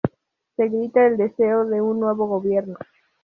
[0.55, 2.75] Se grita el deseo de un nuevo gobierno.